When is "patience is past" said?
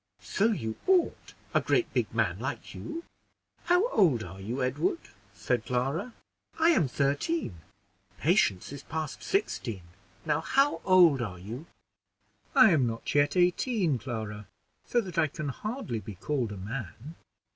8.17-9.21